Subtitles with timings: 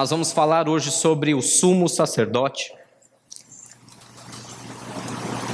[0.00, 2.72] Nós vamos falar hoje sobre o sumo sacerdote.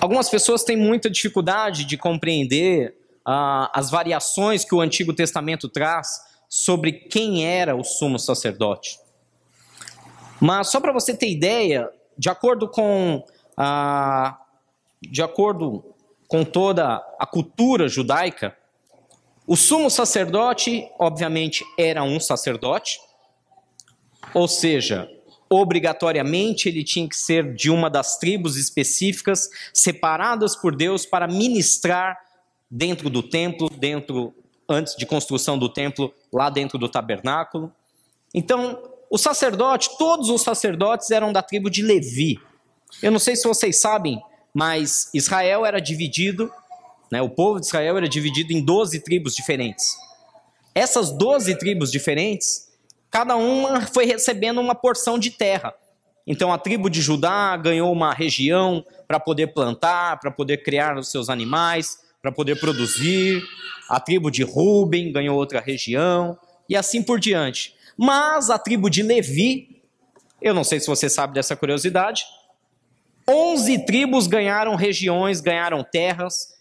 [0.01, 6.21] Algumas pessoas têm muita dificuldade de compreender ah, as variações que o Antigo Testamento traz
[6.49, 9.01] sobre quem era o sumo sacerdote.
[10.41, 13.25] Mas só para você ter ideia, de acordo com
[13.57, 14.41] ah,
[15.03, 15.93] de acordo
[16.29, 18.57] com toda a cultura judaica,
[19.45, 23.01] o sumo sacerdote, obviamente, era um sacerdote,
[24.35, 25.09] ou seja,
[25.49, 32.19] obrigatoriamente ele tinha que ser de uma das tribos específicas, separadas por Deus para ministrar
[32.71, 34.35] dentro do templo, dentro
[34.69, 37.73] antes de construção do templo, lá dentro do tabernáculo.
[38.35, 42.41] Então, o sacerdote, todos os sacerdotes eram da tribo de Levi.
[43.03, 44.21] Eu não sei se vocês sabem,
[44.53, 46.51] mas Israel era dividido,
[47.11, 49.97] né, o povo de Israel era dividido em 12 tribos diferentes.
[50.75, 52.66] Essas 12 tribos diferentes,
[53.11, 55.75] cada uma foi recebendo uma porção de terra.
[56.27, 61.11] Então a tribo de Judá ganhou uma região para poder plantar, para poder criar os
[61.11, 63.43] seus animais, para poder produzir.
[63.89, 66.37] A tribo de Ruben ganhou outra região
[66.69, 67.75] e assim por diante.
[67.97, 69.83] Mas a tribo de Levi,
[70.43, 72.25] eu não sei se você sabe dessa curiosidade,
[73.29, 76.55] 11 tribos ganharam regiões, ganharam terras,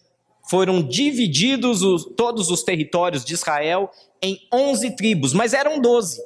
[0.48, 3.90] foram divididos os, todos os territórios de Israel
[4.22, 6.20] em 11 tribos, mas eram 12.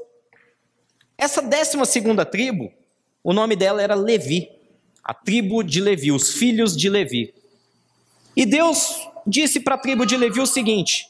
[1.20, 2.72] Essa 12 segunda tribo,
[3.22, 4.48] o nome dela era Levi,
[5.04, 7.34] a tribo de Levi, os filhos de Levi.
[8.34, 11.06] E Deus disse para a tribo de Levi o seguinte: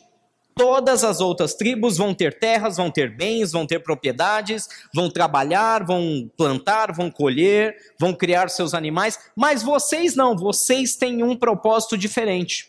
[0.53, 5.85] Todas as outras tribos vão ter terras, vão ter bens, vão ter propriedades, vão trabalhar,
[5.85, 11.97] vão plantar, vão colher, vão criar seus animais, mas vocês não, vocês têm um propósito
[11.97, 12.69] diferente.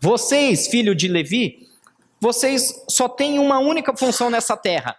[0.00, 1.68] Vocês, filho de Levi,
[2.20, 4.96] vocês só têm uma única função nessa terra: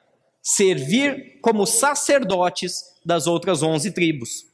[0.50, 4.46] servir como sacerdotes das outras onze tribos.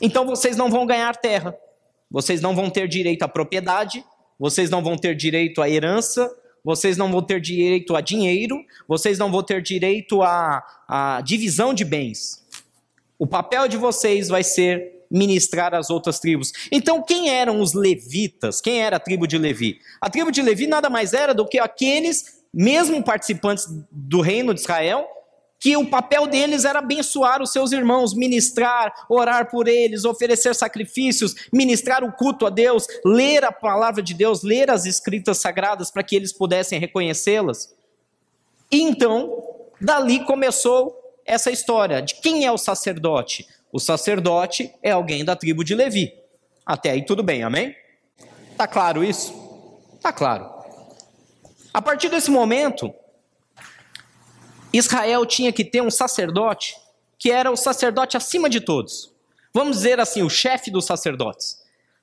[0.00, 1.56] Então vocês não vão ganhar terra,
[2.08, 4.04] vocês não vão ter direito à propriedade,
[4.38, 6.32] vocês não vão ter direito à herança,
[6.64, 11.74] vocês não vão ter direito a dinheiro, vocês não vão ter direito a, a divisão
[11.74, 12.46] de bens.
[13.18, 16.52] O papel de vocês vai ser ministrar as outras tribos.
[16.70, 18.60] Então, quem eram os levitas?
[18.60, 19.80] Quem era a tribo de Levi?
[20.00, 24.60] A tribo de Levi nada mais era do que aqueles, mesmo participantes do reino de
[24.60, 25.06] Israel,
[25.60, 31.34] que o papel deles era abençoar os seus irmãos, ministrar, orar por eles, oferecer sacrifícios,
[31.52, 36.04] ministrar o culto a Deus, ler a palavra de Deus, ler as escritas sagradas para
[36.04, 37.74] que eles pudessem reconhecê-las.
[38.70, 39.42] Então,
[39.80, 43.46] dali começou essa história de quem é o sacerdote.
[43.72, 46.12] O sacerdote é alguém da tribo de Levi.
[46.64, 47.74] Até aí tudo bem, amém?
[48.56, 49.34] Tá claro isso?
[50.00, 50.57] Tá claro.
[51.78, 52.92] A partir desse momento,
[54.72, 56.74] Israel tinha que ter um sacerdote
[57.16, 59.12] que era o sacerdote acima de todos.
[59.54, 61.62] Vamos dizer assim, o chefe dos sacerdotes.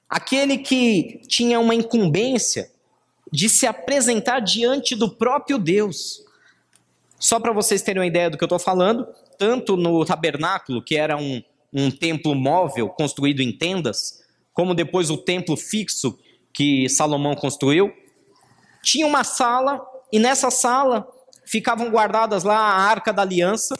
[0.10, 2.72] Aquele que tinha uma incumbência
[3.30, 6.24] de se apresentar diante do próprio Deus.
[7.20, 9.06] Só para vocês terem uma ideia do que eu estou falando,
[9.38, 11.44] tanto no tabernáculo, que era um,
[11.74, 16.18] um templo móvel construído em tendas, como depois o templo fixo
[16.54, 17.94] que Salomão construiu,
[18.86, 21.08] tinha uma sala, e nessa sala
[21.44, 23.76] ficavam guardadas lá a arca da aliança,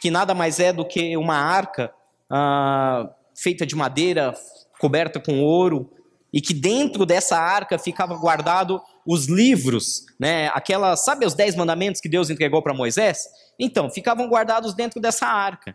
[0.00, 1.92] que nada mais é do que uma arca
[2.30, 4.32] ah, feita de madeira,
[4.78, 5.90] coberta com ouro,
[6.32, 10.48] e que dentro dessa arca ficava guardado os livros, né?
[10.54, 13.26] Aquelas, sabe os dez mandamentos que Deus entregou para Moisés?
[13.58, 15.74] Então, ficavam guardados dentro dessa arca.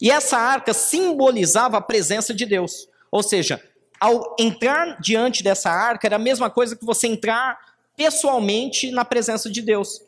[0.00, 2.88] E essa arca simbolizava a presença de Deus.
[3.12, 3.62] Ou seja,
[4.00, 7.58] ao entrar diante dessa arca, era a mesma coisa que você entrar
[7.94, 10.00] pessoalmente na presença de Deus.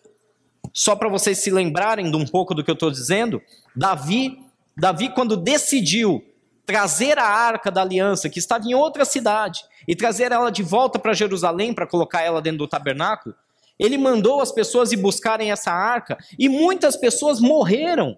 [0.73, 3.43] Só para vocês se lembrarem de um pouco do que eu estou dizendo,
[3.77, 4.39] Davi,
[4.75, 6.25] Davi quando decidiu
[6.65, 10.99] trazer a arca da aliança que estava em outra cidade e trazer ela de volta
[10.99, 13.35] para Jerusalém para colocar ela dentro do tabernáculo,
[13.79, 18.17] ele mandou as pessoas ir buscarem essa arca e muitas pessoas morreram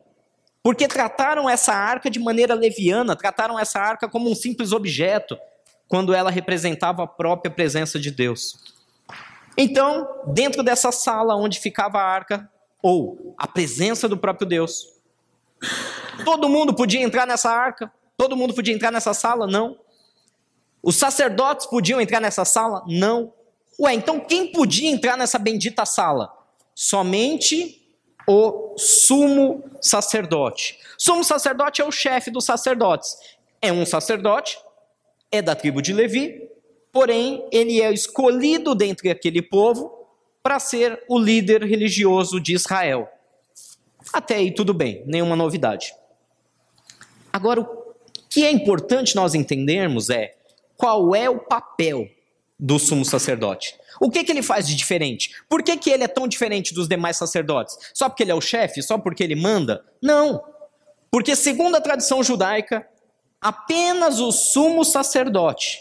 [0.63, 5.37] porque trataram essa arca de maneira leviana, trataram essa arca como um simples objeto,
[5.95, 8.59] quando ela representava a própria presença de Deus.
[9.57, 12.51] Então, dentro dessa sala onde ficava a arca,
[12.83, 14.89] ou a presença do próprio Deus,
[16.25, 17.93] todo mundo podia entrar nessa arca?
[18.17, 19.47] Todo mundo podia entrar nessa sala?
[19.47, 19.79] Não.
[20.83, 22.83] Os sacerdotes podiam entrar nessa sala?
[22.89, 23.33] Não.
[23.79, 26.37] Ué, então quem podia entrar nessa bendita sala?
[26.75, 27.87] Somente
[28.27, 30.77] o sumo sacerdote.
[30.99, 33.17] Sumo sacerdote é o chefe dos sacerdotes.
[33.63, 34.59] É um sacerdote,
[35.35, 36.49] é da tribo de Levi,
[36.93, 40.07] porém ele é escolhido dentre aquele povo
[40.43, 43.09] para ser o líder religioso de Israel.
[44.13, 45.95] Até aí tudo bem, nenhuma novidade.
[47.33, 47.85] Agora, o
[48.29, 50.35] que é importante nós entendermos é
[50.77, 52.09] qual é o papel
[52.59, 53.75] do sumo sacerdote.
[54.01, 55.35] O que, que ele faz de diferente?
[55.49, 57.77] Por que, que ele é tão diferente dos demais sacerdotes?
[57.93, 58.83] Só porque ele é o chefe?
[58.83, 59.85] Só porque ele manda?
[60.03, 60.43] Não.
[61.11, 62.87] Porque, segundo a tradição judaica,
[63.45, 65.81] apenas o sumo sacerdote,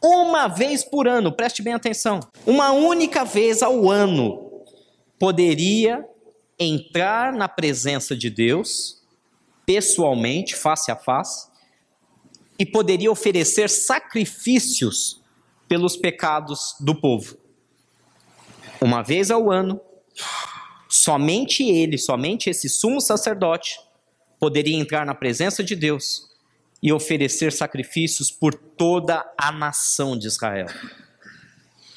[0.00, 4.62] uma vez por ano, preste bem atenção, uma única vez ao ano,
[5.18, 6.08] poderia
[6.56, 9.02] entrar na presença de Deus,
[9.66, 11.48] pessoalmente, face a face,
[12.56, 15.20] e poderia oferecer sacrifícios
[15.66, 17.36] pelos pecados do povo.
[18.80, 19.80] Uma vez ao ano,
[20.88, 23.76] somente ele, somente esse sumo sacerdote,
[24.38, 26.35] poderia entrar na presença de Deus
[26.82, 30.68] e oferecer sacrifícios por toda a nação de Israel.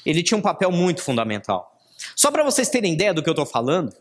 [0.04, 1.78] Ele tinha um papel muito fundamental.
[2.16, 3.94] Só para vocês terem ideia do que eu estou falando,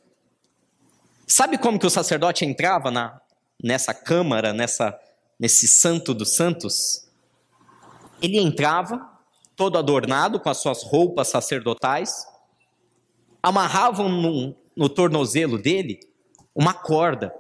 [1.27, 3.19] sabe como que o sacerdote entrava na,
[3.61, 4.97] nessa câmara, nessa,
[5.37, 7.07] nesse santo dos santos?
[8.21, 9.19] Ele entrava
[9.55, 12.25] todo adornado com as suas roupas sacerdotais,
[13.43, 15.99] amarravam no, no tornozelo dele
[16.55, 17.33] uma corda.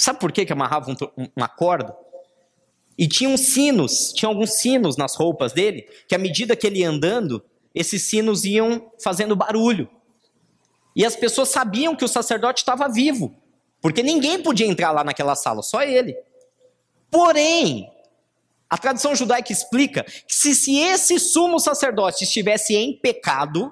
[0.00, 0.96] Sabe por que, que amarravam
[1.36, 1.94] uma corda?
[2.96, 6.88] E tinham sinos, tinha alguns sinos nas roupas dele, que à medida que ele ia
[6.88, 7.44] andando,
[7.74, 9.90] esses sinos iam fazendo barulho.
[10.96, 13.36] E as pessoas sabiam que o sacerdote estava vivo,
[13.78, 16.16] porque ninguém podia entrar lá naquela sala, só ele.
[17.10, 17.86] Porém,
[18.70, 23.70] a tradição judaica explica que se, se esse sumo sacerdote estivesse em pecado,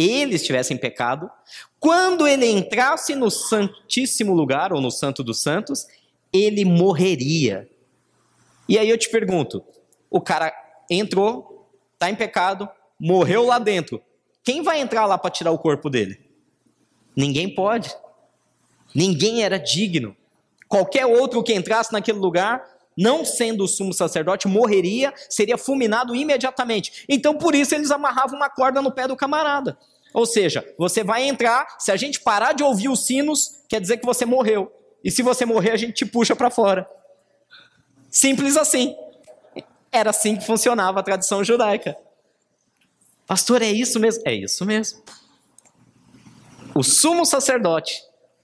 [0.00, 1.30] ele estivesse em pecado,
[1.78, 5.86] quando ele entrasse no Santíssimo Lugar, ou no Santo dos Santos,
[6.32, 7.68] ele morreria.
[8.68, 9.64] E aí eu te pergunto:
[10.10, 10.52] o cara
[10.90, 12.68] entrou, está em pecado,
[12.98, 14.02] morreu lá dentro.
[14.42, 16.20] Quem vai entrar lá para tirar o corpo dele?
[17.16, 17.94] Ninguém pode.
[18.94, 20.16] Ninguém era digno.
[20.68, 22.64] Qualquer outro que entrasse naquele lugar
[23.00, 27.06] não sendo o sumo sacerdote, morreria, seria fulminado imediatamente.
[27.08, 29.78] Então, por isso, eles amarravam uma corda no pé do camarada.
[30.12, 33.96] Ou seja, você vai entrar, se a gente parar de ouvir os sinos, quer dizer
[33.96, 34.70] que você morreu.
[35.02, 36.86] E se você morrer, a gente te puxa para fora.
[38.10, 38.94] Simples assim.
[39.90, 41.96] Era assim que funcionava a tradição judaica.
[43.26, 44.22] Pastor, é isso mesmo?
[44.26, 45.02] É isso mesmo.
[46.74, 48.02] O sumo sacerdote,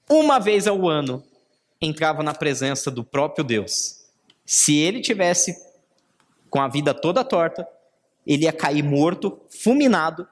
[0.08, 1.22] uma vez ao ano,
[1.78, 4.05] entrava na presença do próprio Deus
[4.46, 5.56] se ele tivesse
[6.48, 7.66] com a vida toda torta,
[8.24, 10.26] ele ia cair morto, fulminado,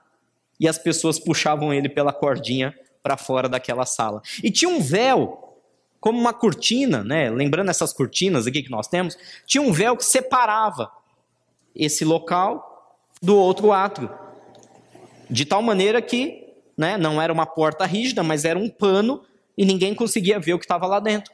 [0.59, 4.23] e as pessoas puxavam ele pela cordinha para fora daquela sala.
[4.43, 5.61] E tinha um véu,
[6.01, 7.29] como uma cortina, né?
[7.29, 10.91] Lembrando essas cortinas aqui que nós temos, tinha um véu que separava
[11.75, 14.11] esse local do outro átrio.
[15.29, 19.23] De tal maneira que né, não era uma porta rígida, mas era um pano
[19.57, 21.34] e ninguém conseguia ver o que estava lá dentro.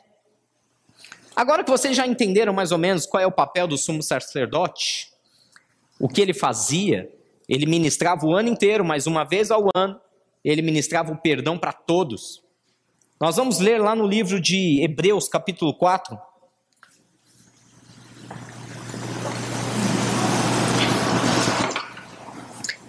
[1.40, 5.10] Agora que vocês já entenderam mais ou menos qual é o papel do sumo sacerdote,
[5.98, 7.10] o que ele fazia,
[7.48, 9.98] ele ministrava o ano inteiro, mas uma vez ao ano,
[10.44, 12.42] ele ministrava o perdão para todos.
[13.18, 16.18] Nós vamos ler lá no livro de Hebreus, capítulo 4.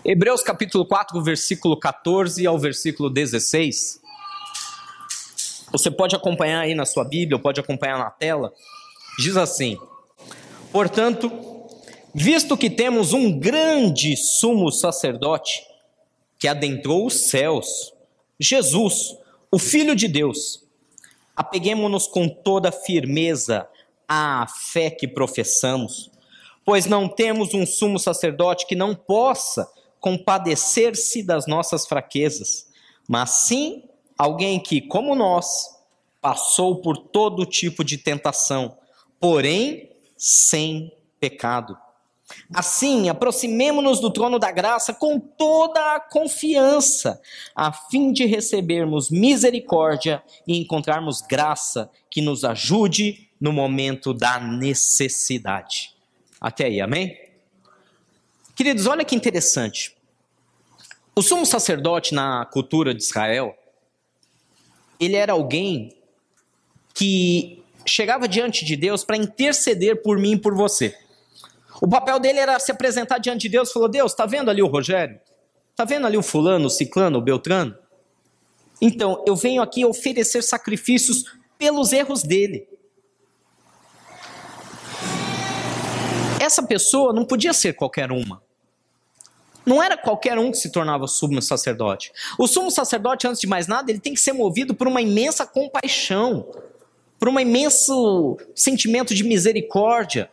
[0.04, 4.02] Hebreus capítulo 4, versículo 14 ao versículo 16.
[5.72, 8.54] Você pode acompanhar aí na sua Bíblia, ou pode acompanhar na tela.
[9.18, 9.78] Diz assim:
[10.72, 11.32] Portanto,
[12.14, 15.66] visto que temos um grande sumo sacerdote
[16.38, 17.94] que adentrou os céus,
[18.40, 19.16] Jesus,
[19.52, 20.66] o Filho de Deus,
[21.36, 23.68] apeguemos-nos com toda firmeza
[24.08, 26.12] à fé que professamos,
[26.66, 32.68] pois não temos um sumo sacerdote que não possa compadecer-se das nossas fraquezas,
[33.08, 33.84] mas sim
[34.22, 35.76] Alguém que, como nós,
[36.22, 38.78] passou por todo tipo de tentação,
[39.20, 41.76] porém sem pecado.
[42.54, 47.20] Assim, aproximemo-nos do trono da graça com toda a confiança,
[47.56, 55.96] a fim de recebermos misericórdia e encontrarmos graça que nos ajude no momento da necessidade.
[56.40, 57.18] Até aí, amém?
[58.56, 59.98] Queridos, olha que interessante.
[61.16, 63.58] O sumo sacerdote na cultura de Israel,
[65.02, 65.98] ele era alguém
[66.94, 70.96] que chegava diante de Deus para interceder por mim e por você.
[71.82, 74.62] O papel dele era se apresentar diante de Deus e falou: Deus, está vendo ali
[74.62, 75.20] o Rogério?
[75.72, 77.76] Está vendo ali o fulano, o ciclano, o beltrano?
[78.80, 81.24] Então, eu venho aqui oferecer sacrifícios
[81.58, 82.68] pelos erros dele.
[86.40, 88.44] Essa pessoa não podia ser qualquer uma.
[89.66, 92.12] Não era qualquer um que se tornava sumo sacerdote.
[92.38, 95.46] O sumo sacerdote, antes de mais nada, ele tem que ser movido por uma imensa
[95.46, 96.48] compaixão,
[97.20, 100.30] por um imenso sentimento de misericórdia.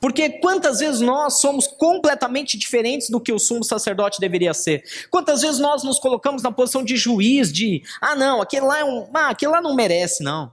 [0.00, 4.82] Porque quantas vezes nós somos completamente diferentes do que o sumo sacerdote deveria ser?
[5.10, 8.84] Quantas vezes nós nos colocamos na posição de juiz, de ah, não, aquele lá, é
[8.84, 10.52] um, ah, aquele lá não merece, não.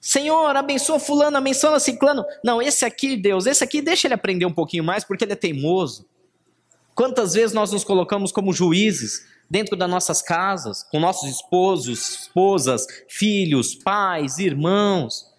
[0.00, 2.24] Senhor, abençoa fulano, abençoa ciclano.
[2.44, 5.36] Não, esse aqui, Deus, esse aqui deixa ele aprender um pouquinho mais, porque ele é
[5.36, 6.06] teimoso.
[6.94, 12.86] Quantas vezes nós nos colocamos como juízes dentro das nossas casas, com nossos esposos, esposas,
[13.08, 15.34] filhos, pais, irmãos?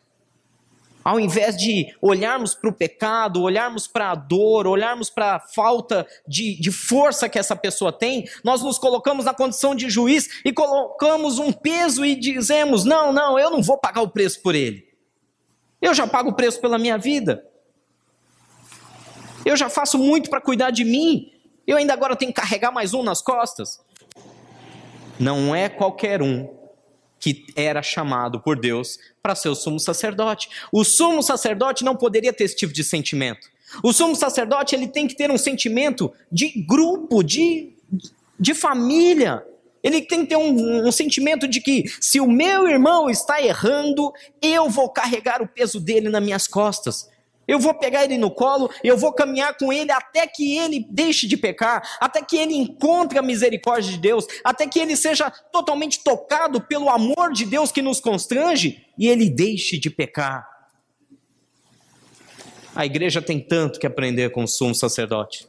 [1.06, 6.06] Ao invés de olharmos para o pecado, olharmos para a dor, olharmos para a falta
[6.28, 10.52] de, de força que essa pessoa tem, nós nos colocamos na condição de juiz e
[10.52, 14.84] colocamos um peso e dizemos: não, não, eu não vou pagar o preço por ele.
[15.80, 17.46] Eu já pago o preço pela minha vida.
[19.46, 21.32] Eu já faço muito para cuidar de mim.
[21.68, 23.80] Eu ainda agora tenho que carregar mais um nas costas.
[25.20, 26.48] Não é qualquer um
[27.20, 30.50] que era chamado por Deus para ser o sumo sacerdote.
[30.72, 33.50] O sumo sacerdote não poderia ter esse tipo de sentimento.
[33.84, 37.74] O sumo sacerdote ele tem que ter um sentimento de grupo, de,
[38.40, 39.44] de família.
[39.82, 44.12] Ele tem que ter um, um, sentimento de que se o meu irmão está errando,
[44.42, 47.10] eu vou carregar o peso dele nas minhas costas.
[47.48, 51.28] Eu vou pegar ele no colo, eu vou caminhar com ele até que ele deixe
[51.28, 56.04] de pecar, até que ele encontre a misericórdia de Deus, até que ele seja totalmente
[56.04, 60.48] tocado pelo amor de Deus que nos constrange e ele deixe de pecar.
[62.76, 65.48] A igreja tem tanto que aprender com o sumo sacerdote.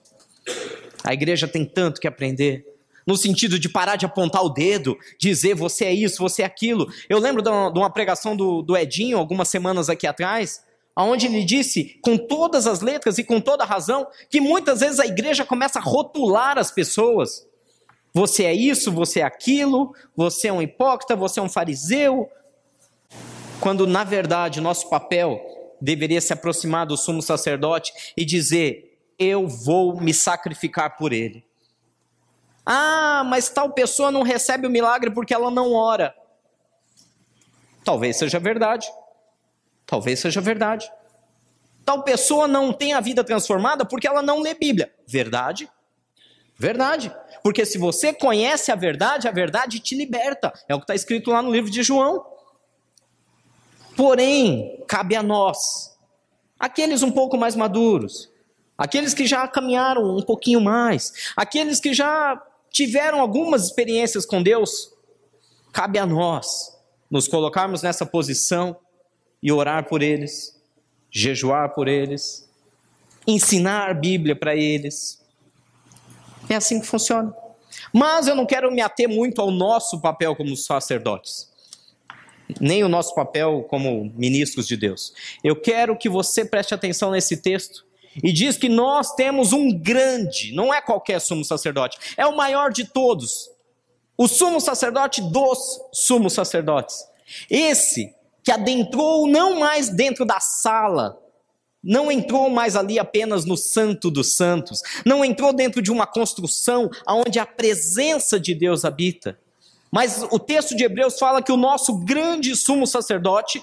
[1.02, 2.64] A igreja tem tanto que aprender.
[3.06, 6.88] No sentido de parar de apontar o dedo, dizer você é isso, você é aquilo.
[7.08, 7.48] Eu lembro de
[7.78, 10.65] uma pregação do, do Edinho, algumas semanas aqui atrás,
[11.02, 14.98] onde ele disse, com todas as letras e com toda a razão, que muitas vezes
[14.98, 17.46] a igreja começa a rotular as pessoas.
[18.14, 22.30] Você é isso, você é aquilo, você é um hipócrita, você é um fariseu.
[23.60, 25.38] Quando, na verdade, nosso papel
[25.80, 31.44] deveria se aproximar do sumo sacerdote e dizer: Eu vou me sacrificar por ele.
[32.64, 36.14] Ah, mas tal pessoa não recebe o milagre porque ela não ora.
[37.84, 38.88] Talvez seja verdade.
[39.86, 40.90] Talvez seja verdade.
[41.84, 44.92] Tal pessoa não tem a vida transformada porque ela não lê Bíblia.
[45.06, 45.70] Verdade?
[46.58, 47.14] Verdade.
[47.42, 50.52] Porque se você conhece a verdade, a verdade te liberta.
[50.68, 52.26] É o que está escrito lá no livro de João.
[53.96, 55.96] Porém, cabe a nós,
[56.60, 58.30] aqueles um pouco mais maduros,
[58.76, 64.92] aqueles que já caminharam um pouquinho mais, aqueles que já tiveram algumas experiências com Deus,
[65.72, 66.76] cabe a nós
[67.10, 68.76] nos colocarmos nessa posição
[69.46, 70.60] e orar por eles,
[71.08, 72.50] jejuar por eles,
[73.24, 75.24] ensinar a Bíblia para eles.
[76.50, 77.32] É assim que funciona.
[77.92, 81.48] Mas eu não quero me ater muito ao nosso papel como sacerdotes,
[82.60, 85.12] nem o nosso papel como ministros de Deus.
[85.44, 87.86] Eu quero que você preste atenção nesse texto.
[88.24, 92.72] E diz que nós temos um grande, não é qualquer sumo sacerdote, é o maior
[92.72, 93.48] de todos.
[94.18, 97.06] O sumo sacerdote dos sumos sacerdotes.
[97.48, 98.15] Esse
[98.46, 101.20] que adentrou não mais dentro da sala,
[101.82, 106.88] não entrou mais ali apenas no Santo dos Santos, não entrou dentro de uma construção
[107.08, 109.36] onde a presença de Deus habita.
[109.90, 113.60] Mas o texto de Hebreus fala que o nosso grande sumo sacerdote,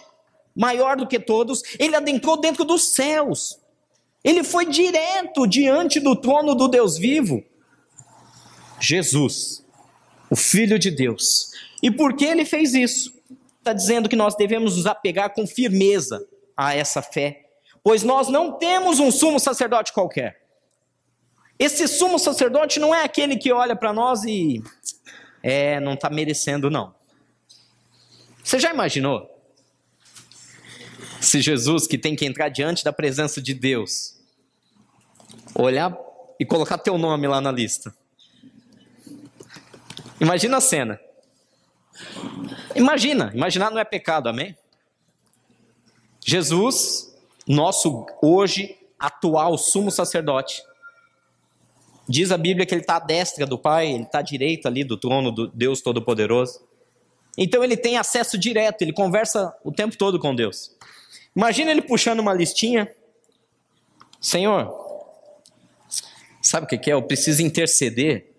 [0.53, 3.57] maior do que todos, ele adentrou dentro dos céus.
[4.21, 7.41] Ele foi direto diante do trono do Deus vivo.
[8.81, 9.65] Jesus,
[10.29, 11.51] o Filho de Deus.
[11.81, 13.13] E por que ele fez isso?
[13.63, 17.46] Está dizendo que nós devemos nos apegar com firmeza a essa fé,
[17.82, 20.43] pois nós não temos um sumo sacerdote qualquer.
[21.58, 24.62] Esse sumo sacerdote não é aquele que olha para nós e
[25.41, 26.93] é, não está merecendo não.
[28.43, 29.29] Você já imaginou?
[31.22, 34.20] Se Jesus, que tem que entrar diante da presença de Deus,
[35.55, 35.98] olhar
[36.38, 37.96] e colocar teu nome lá na lista.
[40.20, 41.00] Imagina a cena.
[42.75, 44.57] Imagina, imaginar não é pecado, amém?
[46.25, 47.13] Jesus,
[47.47, 50.63] nosso hoje atual sumo sacerdote,
[52.07, 54.83] diz a Bíblia que ele está à destra do Pai, ele está à direita ali
[54.83, 56.62] do trono do Deus Todo-Poderoso.
[57.38, 60.75] Então ele tem acesso direto, ele conversa o tempo todo com Deus.
[61.35, 62.89] Imagina ele puxando uma listinha.
[64.21, 64.73] Senhor,
[66.41, 66.93] sabe o que é?
[66.93, 68.31] Eu preciso interceder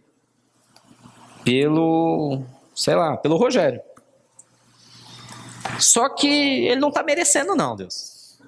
[1.44, 2.42] pelo,
[2.74, 3.80] sei lá, pelo Rogério.
[5.78, 6.28] Só que
[6.66, 8.38] ele não está merecendo, não, Deus.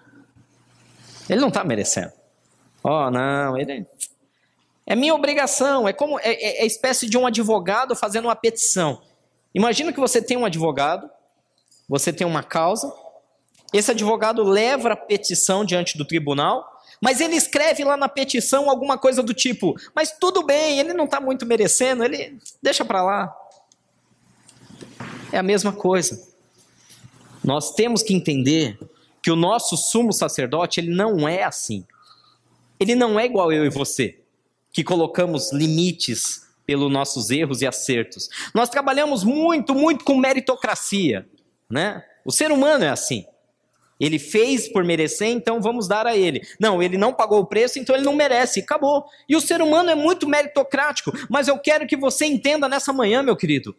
[1.29, 2.13] Ele não está merecendo.
[2.83, 3.87] Oh, não, ele.
[4.87, 9.03] É minha obrigação, é como é, é, é espécie de um advogado fazendo uma petição.
[9.53, 11.11] Imagina que você tem um advogado,
[11.89, 12.93] você tem uma causa,
[13.73, 16.65] esse advogado leva a petição diante do tribunal,
[17.01, 21.07] mas ele escreve lá na petição alguma coisa do tipo: mas tudo bem, ele não
[21.07, 23.37] está muito merecendo, ele deixa para lá.
[25.33, 26.29] É a mesma coisa.
[27.43, 28.79] Nós temos que entender
[29.23, 31.85] que o nosso sumo sacerdote ele não é assim.
[32.79, 34.21] Ele não é igual eu e você
[34.73, 38.29] que colocamos limites pelos nossos erros e acertos.
[38.55, 41.27] Nós trabalhamos muito, muito com meritocracia,
[41.71, 42.05] né?
[42.25, 43.25] O ser humano é assim.
[43.99, 46.43] Ele fez por merecer, então vamos dar a ele.
[46.61, 48.61] Não, ele não pagou o preço, então ele não merece.
[48.61, 49.07] Acabou.
[49.27, 53.23] E o ser humano é muito meritocrático, mas eu quero que você entenda nessa manhã,
[53.23, 53.75] meu querido,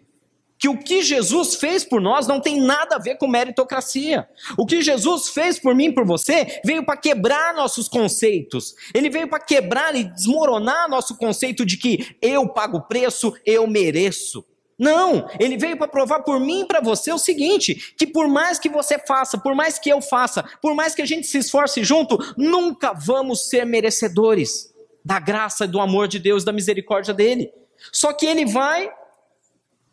[0.58, 4.28] que o que Jesus fez por nós não tem nada a ver com meritocracia.
[4.58, 8.76] O que Jesus fez por mim por você veio para quebrar nossos conceitos.
[8.94, 13.68] Ele veio para quebrar e desmoronar nosso conceito de que eu pago o preço, eu
[13.68, 14.46] mereço.
[14.80, 18.60] Não, ele veio para provar por mim e para você o seguinte: que por mais
[18.60, 21.84] que você faça, por mais que eu faça, por mais que a gente se esforce
[21.84, 24.72] junto, nunca vamos ser merecedores
[25.04, 27.52] da graça do amor de Deus, da misericórdia dele.
[27.92, 28.92] Só que ele vai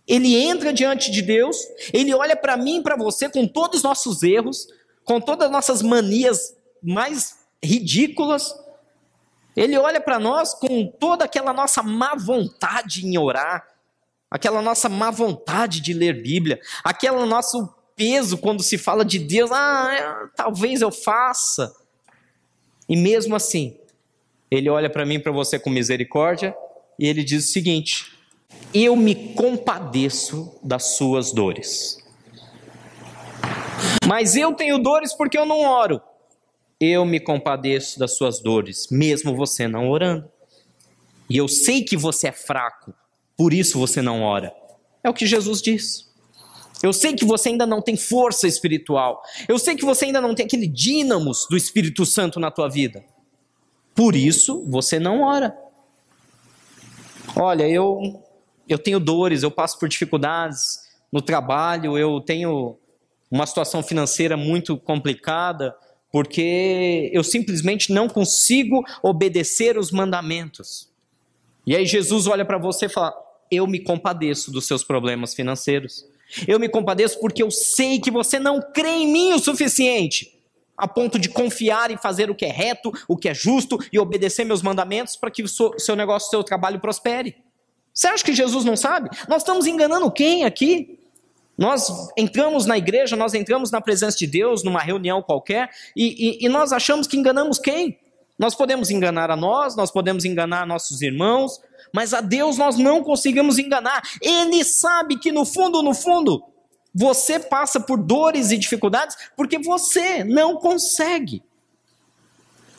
[0.07, 1.57] ele entra diante de Deus,
[1.93, 4.69] ele olha para mim e para você com todos os nossos erros,
[5.03, 8.55] com todas as nossas manias mais ridículas.
[9.57, 13.67] Ele olha para nós com toda aquela nossa má vontade em orar,
[14.31, 19.51] aquela nossa má vontade de ler Bíblia, aquele nosso peso quando se fala de Deus,
[19.53, 21.75] ah, é, talvez eu faça.
[22.89, 23.79] E mesmo assim,
[24.51, 26.55] ele olha para mim para você com misericórdia
[26.99, 28.14] e ele diz o seguinte:
[28.75, 31.99] eu me compadeço das suas dores.
[34.07, 36.01] Mas eu tenho dores porque eu não oro.
[36.81, 40.29] Eu me compadeço das suas dores, mesmo você não orando.
[41.31, 42.93] E eu sei que você é fraco,
[43.37, 44.53] por isso você não ora.
[45.03, 46.13] É o que Jesus diz.
[46.83, 49.23] Eu sei que você ainda não tem força espiritual.
[49.49, 53.05] Eu sei que você ainda não tem aquele dínamos do Espírito Santo na tua vida.
[53.95, 55.57] Por isso você não ora.
[57.37, 58.24] Olha, eu
[58.69, 60.79] eu tenho dores, eu passo por dificuldades
[61.13, 62.79] no trabalho, eu tenho
[63.31, 65.75] uma situação financeira muito complicada,
[66.11, 70.89] porque eu simplesmente não consigo obedecer os mandamentos.
[71.67, 73.15] E aí Jesus olha para você e fala:
[73.51, 76.05] Eu me compadeço dos seus problemas financeiros.
[76.47, 80.35] Eu me compadeço porque eu sei que você não crê em mim o suficiente
[80.77, 83.99] a ponto de confiar e fazer o que é reto, o que é justo e
[83.99, 87.37] obedecer meus mandamentos para que o seu negócio, o seu trabalho prospere.
[87.95, 89.09] Você acha que Jesus não sabe?
[89.29, 90.99] Nós estamos enganando quem aqui?
[91.57, 96.47] Nós entramos na igreja, nós entramos na presença de Deus, numa reunião qualquer, e, e,
[96.47, 97.97] e nós achamos que enganamos quem?
[98.37, 101.61] Nós podemos enganar a nós, nós podemos enganar nossos irmãos,
[101.93, 104.03] mas a Deus nós não conseguimos enganar.
[104.21, 106.43] Ele sabe que no fundo, no fundo,
[106.93, 111.45] você passa por dores e dificuldades porque você não consegue.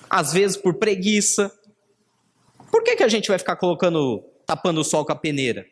[0.10, 1.49] Às vezes por preguiça.
[2.69, 5.65] Por que, que a gente vai ficar colocando tapando o sol com a peneira.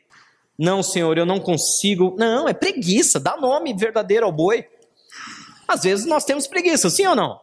[0.58, 2.16] Não, senhor, eu não consigo.
[2.18, 4.68] Não, é preguiça, dá nome verdadeiro ao boi.
[5.68, 7.40] Às vezes nós temos preguiça, sim ou não?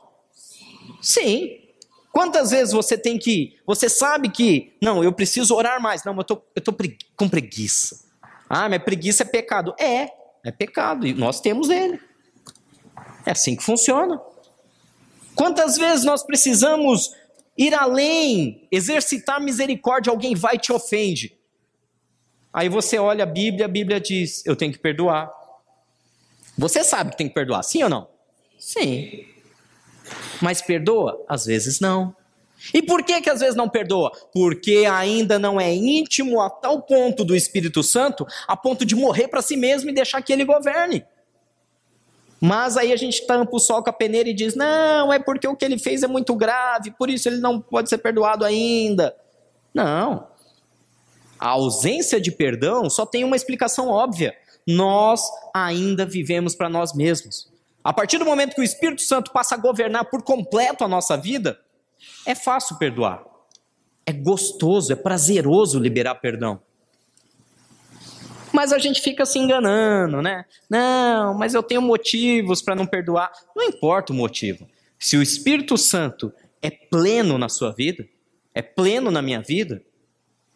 [1.00, 1.58] Sim.
[2.12, 3.58] Quantas vezes você tem que.
[3.66, 4.76] Você sabe que.
[4.82, 6.04] Não, eu preciso orar mais.
[6.04, 6.74] Não, mas eu tô, eu tô
[7.16, 8.04] com preguiça.
[8.48, 9.74] Ah, mas preguiça é pecado.
[9.78, 10.08] É,
[10.44, 11.06] é pecado.
[11.06, 12.00] E nós temos ele.
[13.24, 14.20] É assim que funciona.
[15.34, 17.14] Quantas vezes nós precisamos
[17.60, 21.36] ir além, exercitar misericórdia, alguém vai e te ofende.
[22.50, 25.30] Aí você olha a Bíblia, a Bíblia diz: eu tenho que perdoar.
[26.56, 28.08] Você sabe que tem que perdoar, sim ou não?
[28.58, 29.26] Sim.
[30.40, 31.22] Mas perdoa?
[31.28, 32.16] Às vezes não.
[32.74, 34.10] E por que que às vezes não perdoa?
[34.32, 39.28] Porque ainda não é íntimo a tal ponto do Espírito Santo, a ponto de morrer
[39.28, 41.04] para si mesmo e deixar que ele governe.
[42.40, 45.46] Mas aí a gente tampa o sol com a peneira e diz: não, é porque
[45.46, 49.14] o que ele fez é muito grave, por isso ele não pode ser perdoado ainda.
[49.74, 50.26] Não.
[51.38, 54.35] A ausência de perdão só tem uma explicação óbvia.
[54.66, 55.22] Nós
[55.55, 57.50] ainda vivemos para nós mesmos.
[57.83, 61.16] A partir do momento que o Espírito Santo passa a governar por completo a nossa
[61.16, 61.59] vida,
[62.26, 63.24] é fácil perdoar.
[64.05, 66.61] É gostoso, é prazeroso liberar perdão.
[68.60, 70.44] Mas a gente fica se enganando, né?
[70.68, 73.32] Não, mas eu tenho motivos para não perdoar.
[73.56, 74.68] Não importa o motivo.
[74.98, 78.06] Se o Espírito Santo é pleno na sua vida,
[78.54, 79.82] é pleno na minha vida,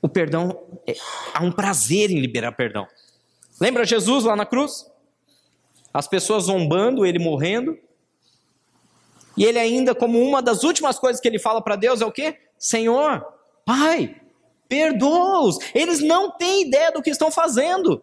[0.02, 0.94] o perdão, é,
[1.32, 2.86] há um prazer em liberar perdão.
[3.58, 4.84] Lembra Jesus lá na cruz?
[5.90, 7.78] As pessoas zombando, ele morrendo.
[9.34, 12.12] E ele ainda, como uma das últimas coisas que ele fala para Deus é o
[12.12, 12.36] quê?
[12.58, 13.24] Senhor,
[13.64, 14.20] Pai,
[14.68, 15.58] Perdoa-os.
[15.74, 18.02] Eles não têm ideia do que estão fazendo.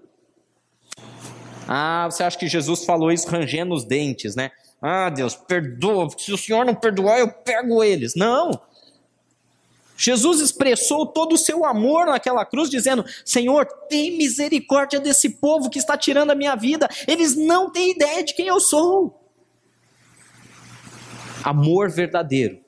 [1.68, 4.52] Ah, você acha que Jesus falou isso rangendo os dentes, né?
[4.82, 6.10] Ah, Deus, perdoa.
[6.18, 8.16] Se o Senhor não perdoar, eu pego eles.
[8.16, 8.52] Não.
[9.96, 15.78] Jesus expressou todo o seu amor naquela cruz, dizendo: Senhor, tem misericórdia desse povo que
[15.78, 16.90] está tirando a minha vida.
[17.08, 19.22] Eles não têm ideia de quem eu sou.
[21.44, 22.60] Amor verdadeiro,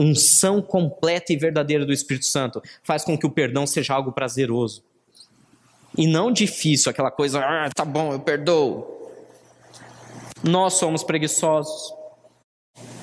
[0.00, 4.82] unção completa e verdadeira do Espírito Santo, faz com que o perdão seja algo prazeroso.
[5.96, 9.10] E não difícil, aquela coisa, ah, tá bom, eu perdoo.
[10.42, 11.92] Nós somos preguiçosos.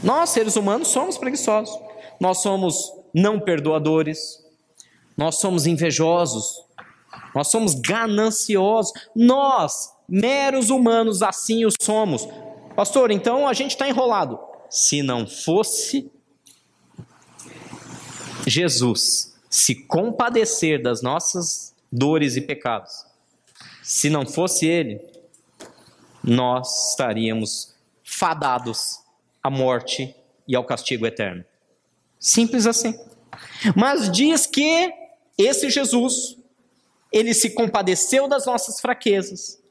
[0.03, 1.77] Nós, seres humanos, somos preguiçosos.
[2.19, 4.43] Nós somos não perdoadores.
[5.15, 6.63] Nós somos invejosos.
[7.35, 8.91] Nós somos gananciosos.
[9.15, 12.27] Nós, meros humanos, assim o somos.
[12.75, 14.39] Pastor, então a gente está enrolado.
[14.69, 16.11] Se não fosse
[18.47, 23.05] Jesus se compadecer das nossas dores e pecados,
[23.83, 24.99] se não fosse Ele,
[26.23, 28.99] nós estaríamos fadados
[29.43, 30.15] à morte
[30.47, 31.43] e ao castigo eterno.
[32.19, 32.97] Simples assim.
[33.75, 34.91] Mas diz que
[35.37, 36.37] esse Jesus,
[37.11, 39.61] ele se compadeceu das nossas fraquezas.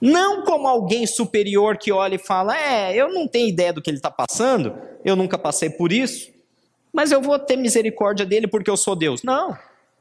[0.00, 3.90] Não como alguém superior que olha e fala: É, eu não tenho ideia do que
[3.90, 6.29] ele está passando, eu nunca passei por isso,
[6.92, 9.22] mas eu vou ter misericórdia dele porque eu sou Deus.
[9.22, 9.56] Não.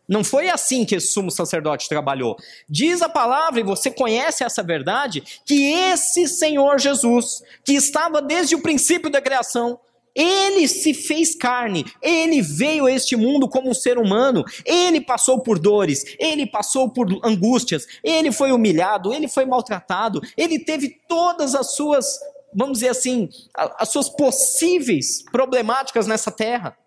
[0.07, 2.35] Não foi assim que esse sumo sacerdote trabalhou.
[2.67, 8.55] Diz a palavra, e você conhece essa verdade, que esse Senhor Jesus, que estava desde
[8.55, 9.79] o princípio da criação,
[10.15, 15.39] ele se fez carne, ele veio a este mundo como um ser humano, ele passou
[15.39, 21.53] por dores, ele passou por angústias, ele foi humilhado, ele foi maltratado, ele teve todas
[21.55, 22.19] as suas,
[22.53, 26.77] vamos dizer assim, as suas possíveis problemáticas nessa terra.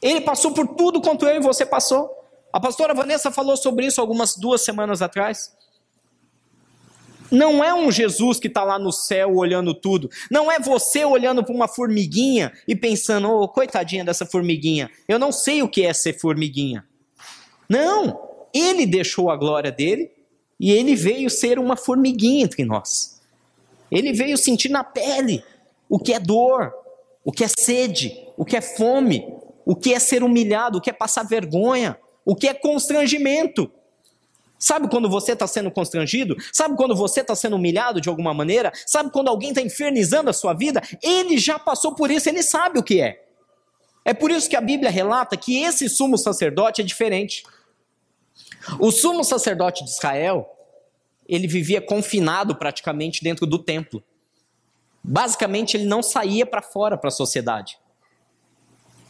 [0.00, 2.10] Ele passou por tudo quanto eu e você passou.
[2.52, 5.54] A pastora Vanessa falou sobre isso algumas duas semanas atrás.
[7.30, 10.08] Não é um Jesus que está lá no céu olhando tudo.
[10.30, 14.90] Não é você olhando para uma formiguinha e pensando, oh, coitadinha dessa formiguinha.
[15.08, 16.84] Eu não sei o que é ser formiguinha.
[17.68, 18.24] Não.
[18.54, 20.10] Ele deixou a glória dele
[20.58, 23.15] e ele veio ser uma formiguinha entre nós.
[23.90, 25.44] Ele veio sentir na pele
[25.88, 26.72] o que é dor,
[27.24, 29.26] o que é sede, o que é fome,
[29.64, 33.70] o que é ser humilhado, o que é passar vergonha, o que é constrangimento.
[34.58, 36.36] Sabe quando você está sendo constrangido?
[36.52, 38.72] Sabe quando você está sendo humilhado de alguma maneira?
[38.86, 40.82] Sabe quando alguém está infernizando a sua vida?
[41.02, 43.22] Ele já passou por isso, ele sabe o que é.
[44.04, 47.42] É por isso que a Bíblia relata que esse sumo sacerdote é diferente.
[48.78, 50.55] O sumo sacerdote de Israel,
[51.28, 54.02] ele vivia confinado praticamente dentro do templo.
[55.02, 57.78] Basicamente, ele não saía para fora para a sociedade.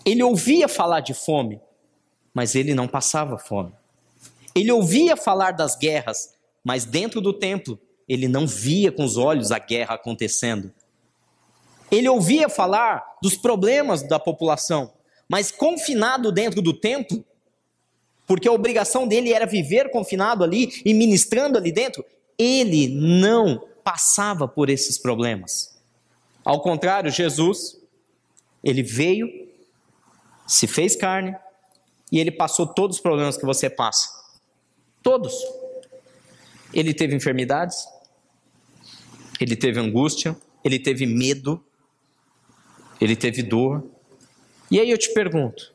[0.05, 1.61] Ele ouvia falar de fome,
[2.33, 3.73] mas ele não passava fome.
[4.55, 9.51] Ele ouvia falar das guerras, mas dentro do templo ele não via com os olhos
[9.51, 10.73] a guerra acontecendo.
[11.91, 14.93] Ele ouvia falar dos problemas da população,
[15.29, 17.25] mas confinado dentro do templo,
[18.27, 22.05] porque a obrigação dele era viver confinado ali e ministrando ali dentro,
[22.39, 25.79] ele não passava por esses problemas.
[26.45, 27.81] Ao contrário, Jesus,
[28.63, 29.47] ele veio
[30.47, 31.37] se fez carne
[32.11, 34.09] e ele passou todos os problemas que você passa.
[35.03, 35.35] Todos.
[36.73, 37.87] Ele teve enfermidades,
[39.41, 41.65] ele teve angústia, ele teve medo,
[43.01, 43.85] ele teve dor.
[44.71, 45.73] E aí eu te pergunto: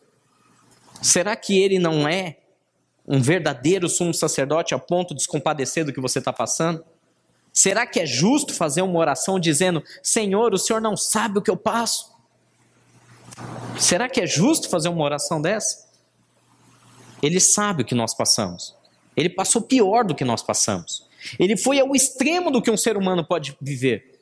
[1.02, 2.41] será que ele não é
[3.08, 6.84] um verdadeiro sumo sacerdote a ponto de se compadecer do que você está passando?
[7.54, 11.52] Será que é justo fazer uma oração dizendo: Senhor, o Senhor não sabe o que
[11.52, 12.12] eu passo?
[13.80, 15.90] Será que é justo fazer uma oração dessa?
[17.22, 18.76] Ele sabe o que nós passamos.
[19.16, 21.06] Ele passou pior do que nós passamos.
[21.38, 24.20] Ele foi ao extremo do que um ser humano pode viver.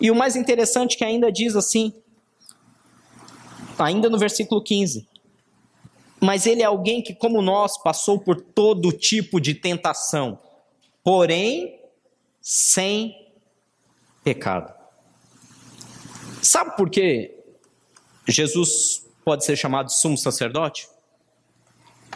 [0.00, 1.92] E o mais interessante é que ainda diz assim,
[3.78, 5.06] ainda no versículo 15:
[6.22, 10.38] Mas ele é alguém que, como nós, passou por todo tipo de tentação,
[11.02, 11.80] porém
[12.40, 13.28] sem
[14.22, 14.72] pecado.
[16.40, 17.36] Sabe por quê
[18.28, 20.88] Jesus pode ser chamado sumo sacerdote?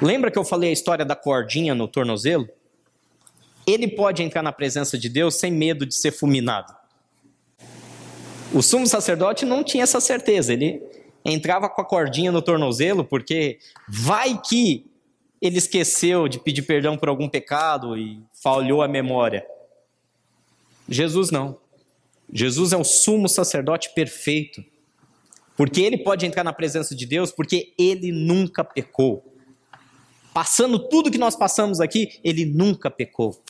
[0.01, 2.49] Lembra que eu falei a história da cordinha no tornozelo?
[3.67, 6.73] Ele pode entrar na presença de Deus sem medo de ser fulminado.
[8.55, 10.81] O sumo sacerdote não tinha essa certeza, ele
[11.27, 13.59] entrava com a cordinha no tornozelo, porque
[13.89, 14.87] vai que
[15.41, 19.45] ele esqueceu de pedir perdão por algum pecado e falhou a memória.
[20.89, 21.59] Jesus não.
[22.33, 24.65] Jesus é o sumo sacerdote perfeito
[25.57, 29.25] Porque ele pode entrar na presença de Deus porque ele nunca pecou.
[30.35, 33.41] Passando tudo que nós passamos aqui, ele nunca pecou.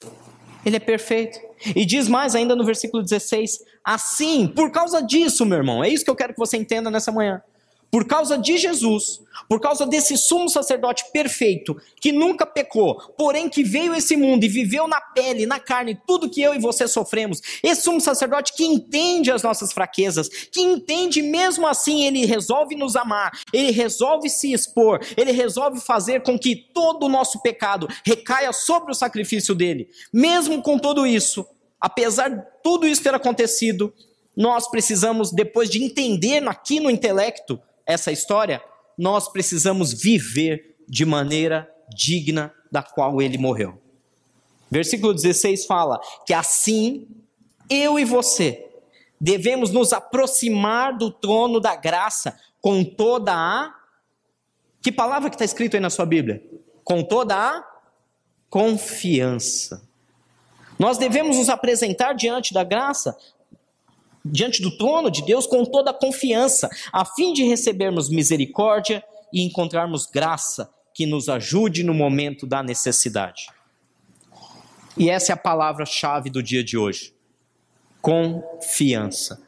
[0.64, 1.38] Ele é perfeito.
[1.74, 6.04] E diz mais ainda no versículo 16: Assim, por causa disso, meu irmão, é isso
[6.04, 7.42] que eu quero que você entenda nessa manhã
[7.90, 13.62] por causa de Jesus, por causa desse sumo sacerdote perfeito, que nunca pecou, porém que
[13.62, 17.40] veio esse mundo e viveu na pele, na carne, tudo que eu e você sofremos,
[17.62, 22.96] esse sumo sacerdote que entende as nossas fraquezas, que entende mesmo assim, ele resolve nos
[22.96, 28.52] amar, ele resolve se expor, ele resolve fazer com que todo o nosso pecado recaia
[28.52, 29.88] sobre o sacrifício dele.
[30.12, 31.46] Mesmo com tudo isso,
[31.80, 33.92] apesar de tudo isso ter acontecido,
[34.36, 38.62] nós precisamos, depois de entender aqui no intelecto, essa história,
[38.98, 43.80] nós precisamos viver de maneira digna da qual ele morreu.
[44.70, 47.06] Versículo 16 fala que assim
[47.70, 48.66] eu e você
[49.20, 53.74] devemos nos aproximar do trono da graça com toda a.
[54.82, 56.42] Que palavra que está escrito aí na sua Bíblia?
[56.84, 57.64] Com toda a
[58.50, 59.82] confiança.
[60.78, 63.16] Nós devemos nos apresentar diante da graça
[64.30, 69.42] diante do trono de Deus com toda a confiança, a fim de recebermos misericórdia e
[69.42, 73.48] encontrarmos graça que nos ajude no momento da necessidade.
[74.96, 77.14] E essa é a palavra-chave do dia de hoje:
[78.00, 79.42] confiança.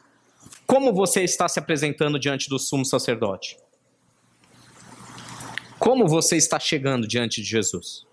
[0.66, 3.56] Como você está se apresentando diante do sumo sacerdote?
[5.78, 8.06] Como você está chegando diante de Jesus?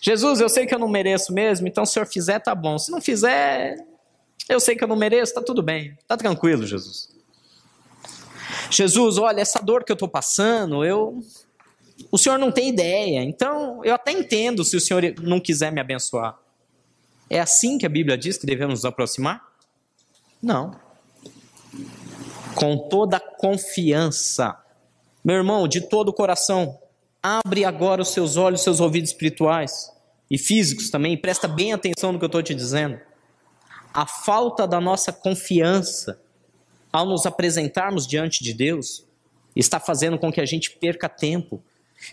[0.00, 2.78] Jesus, eu sei que eu não mereço mesmo, então se o senhor fizer, tá bom.
[2.78, 3.76] Se não fizer,
[4.48, 7.08] eu sei que eu não mereço, está tudo bem, está tranquilo, Jesus.
[8.70, 11.22] Jesus, olha, essa dor que eu estou passando, eu,
[12.10, 13.22] o Senhor não tem ideia.
[13.22, 16.38] Então, eu até entendo se o Senhor não quiser me abençoar.
[17.28, 19.40] É assim que a Bíblia diz que devemos nos aproximar?
[20.42, 20.72] Não.
[22.54, 24.56] Com toda confiança,
[25.24, 26.78] meu irmão, de todo o coração,
[27.22, 29.92] abre agora os seus olhos, seus ouvidos espirituais
[30.30, 32.98] e físicos também, presta bem atenção no que eu estou te dizendo
[33.92, 36.20] a falta da nossa confiança
[36.92, 39.04] ao nos apresentarmos diante de Deus
[39.54, 41.62] está fazendo com que a gente perca tempo,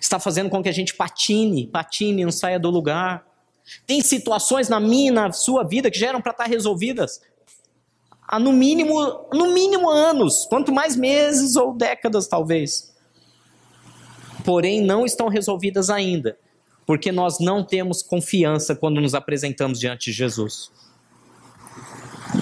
[0.02, 3.26] está fazendo com que a gente patine, patine, não saia do lugar.
[3.86, 7.22] Tem situações na minha, na sua vida que já eram para estar resolvidas
[8.28, 12.94] há no mínimo, no mínimo anos, quanto mais meses ou décadas talvez.
[14.44, 16.38] Porém, não estão resolvidas ainda,
[16.86, 20.72] porque nós não temos confiança quando nos apresentamos diante de Jesus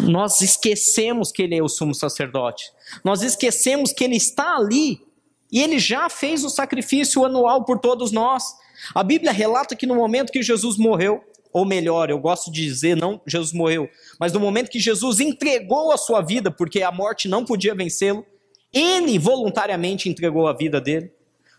[0.02, 2.72] nós esquecemos que ele é o sumo sacerdote.
[3.04, 5.02] Nós esquecemos que ele está ali
[5.52, 8.44] e ele já fez o sacrifício anual por todos nós.
[8.94, 12.98] A Bíblia relata que no momento que Jesus morreu, ou melhor, eu gosto de dizer,
[12.98, 17.30] não Jesus morreu, mas no momento que Jesus entregou a sua vida, porque a morte
[17.30, 18.26] não podia vencê-lo,
[18.74, 21.14] ele voluntariamente entregou a vida dele.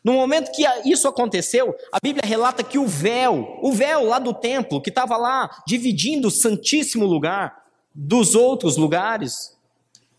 [0.05, 4.35] No momento que isso aconteceu, a Bíblia relata que o véu, o véu lá do
[4.35, 7.66] templo, que estava lá dividindo o santíssimo lugar,
[7.97, 9.57] dos outros lugares,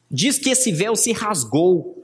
[0.09, 1.95] diz que esse véu se rasgou.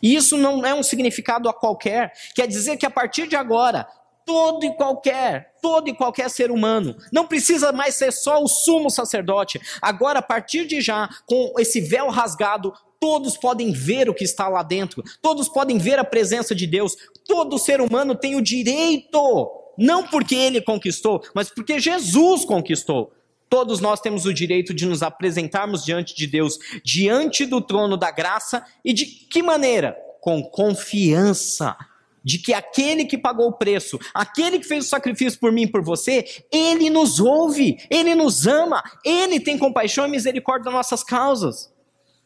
[0.00, 2.12] E isso não é um significado a qualquer.
[2.34, 3.88] Quer dizer que a partir de agora,
[4.24, 8.88] todo e qualquer, todo e qualquer ser humano, não precisa mais ser só o sumo
[8.88, 9.60] sacerdote.
[9.82, 14.46] Agora, a partir de já, com esse véu rasgado, todos podem ver o que está
[14.46, 16.94] lá dentro, todos podem ver a presença de Deus.
[17.26, 23.10] Todo ser humano tem o direito, não porque ele conquistou, mas porque Jesus conquistou
[23.54, 28.10] Todos nós temos o direito de nos apresentarmos diante de Deus, diante do trono da
[28.10, 29.96] graça, e de que maneira?
[30.20, 31.76] Com confiança
[32.24, 35.66] de que aquele que pagou o preço, aquele que fez o sacrifício por mim e
[35.68, 41.04] por você, ele nos ouve, ele nos ama, ele tem compaixão e misericórdia das nossas
[41.04, 41.72] causas.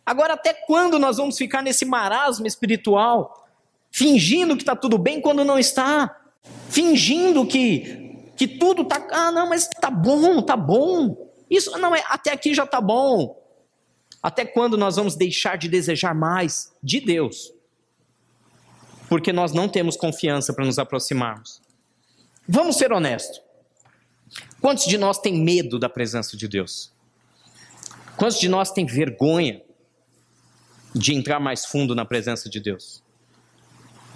[0.06, 3.46] Agora, até quando nós vamos ficar nesse marasmo espiritual,
[3.90, 6.10] fingindo que está tudo bem quando não está,
[6.70, 8.07] fingindo que
[8.38, 11.28] que tudo tá, ah, não, mas tá bom, tá bom.
[11.50, 13.36] Isso não é, até aqui já tá bom.
[14.22, 17.52] Até quando nós vamos deixar de desejar mais de Deus?
[19.08, 21.60] Porque nós não temos confiança para nos aproximarmos.
[22.48, 23.42] Vamos ser honestos.
[24.60, 26.92] Quantos de nós tem medo da presença de Deus?
[28.16, 29.62] Quantos de nós tem vergonha
[30.94, 33.02] de entrar mais fundo na presença de Deus?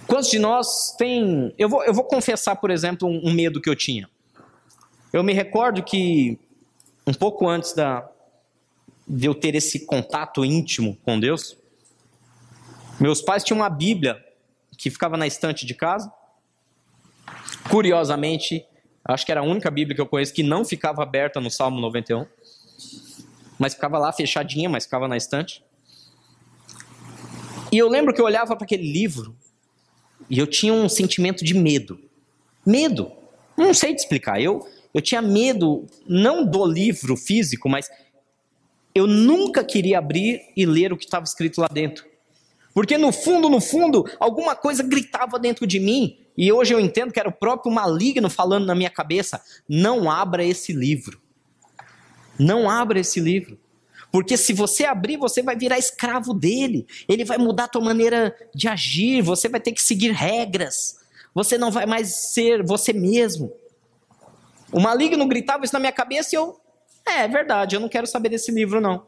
[0.07, 1.53] Quantos de nós tem.
[1.57, 4.09] Eu vou, eu vou confessar, por exemplo, um, um medo que eu tinha.
[5.13, 6.39] Eu me recordo que
[7.05, 8.09] um pouco antes da,
[9.07, 11.55] de eu ter esse contato íntimo com Deus,
[12.99, 14.17] meus pais tinham uma Bíblia
[14.75, 16.11] que ficava na estante de casa.
[17.69, 18.65] Curiosamente,
[19.05, 21.79] acho que era a única Bíblia que eu conheço que não ficava aberta no Salmo
[21.79, 22.25] 91,
[23.59, 25.63] mas ficava lá fechadinha, mas ficava na estante.
[27.71, 29.35] E eu lembro que eu olhava para aquele livro
[30.27, 31.99] e eu tinha um sentimento de medo.
[32.65, 33.11] Medo.
[33.55, 34.41] Não sei te explicar.
[34.41, 37.89] Eu, eu tinha medo, não do livro físico, mas
[38.93, 42.05] eu nunca queria abrir e ler o que estava escrito lá dentro.
[42.73, 46.17] Porque no fundo, no fundo, alguma coisa gritava dentro de mim.
[46.35, 50.43] E hoje eu entendo que era o próprio maligno falando na minha cabeça: não abra
[50.43, 51.21] esse livro.
[52.37, 53.59] Não abra esse livro.
[54.11, 56.85] Porque se você abrir, você vai virar escravo dele.
[57.07, 60.97] Ele vai mudar a tua maneira de agir, você vai ter que seguir regras.
[61.33, 63.51] Você não vai mais ser você mesmo.
[64.73, 66.59] O maligno gritava isso na minha cabeça e eu,
[67.07, 69.07] é, é verdade, eu não quero saber desse livro não.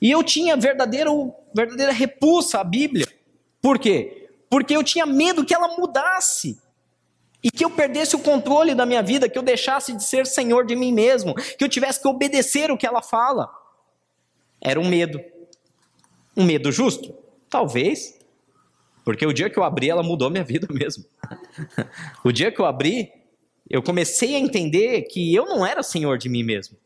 [0.00, 3.06] E eu tinha verdadeiro, verdadeira repulsa à Bíblia.
[3.60, 4.28] Por quê?
[4.50, 6.60] Porque eu tinha medo que ela mudasse.
[7.42, 10.64] E que eu perdesse o controle da minha vida, que eu deixasse de ser senhor
[10.64, 13.48] de mim mesmo, que eu tivesse que obedecer o que ela fala.
[14.60, 15.20] Era um medo.
[16.36, 17.14] Um medo justo?
[17.50, 18.18] Talvez.
[19.04, 21.04] Porque o dia que eu abri, ela mudou minha vida mesmo.
[22.24, 23.12] o dia que eu abri,
[23.72, 26.76] eu comecei a entender que eu não era senhor de mim mesmo.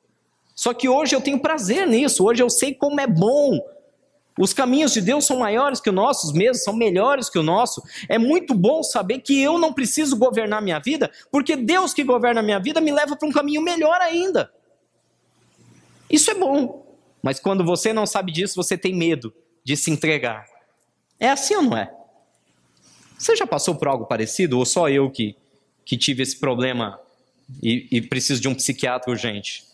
[0.54, 3.58] Só que hoje eu tenho prazer nisso, hoje eu sei como é bom.
[4.38, 7.82] Os caminhos de Deus são maiores que os nossos mesmos, são melhores que o nosso.
[8.08, 12.40] É muito bom saber que eu não preciso governar minha vida, porque Deus que governa
[12.40, 14.52] minha vida me leva para um caminho melhor ainda.
[16.08, 16.86] Isso é bom.
[17.20, 20.46] Mas quando você não sabe disso, você tem medo de se entregar.
[21.18, 21.92] É assim ou não é?
[23.18, 25.34] Você já passou por algo parecido ou só eu que,
[25.86, 27.00] que tive esse problema
[27.62, 29.64] e, e preciso de um psiquiatra urgente?